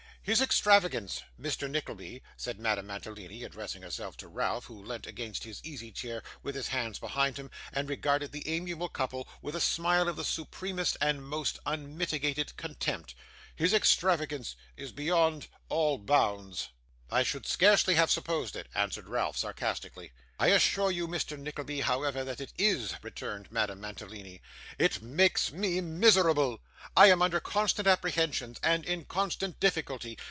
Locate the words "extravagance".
0.39-1.23, 13.73-14.55